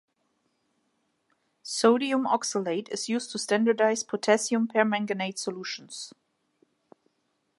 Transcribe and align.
Sodium 1.61 2.23
oxalate 2.25 2.89
is 2.89 3.07
used 3.07 3.31
to 3.31 3.37
standardize 3.37 4.01
potassium 4.01 4.67
permanganate 4.67 5.37
solutions. 5.37 6.11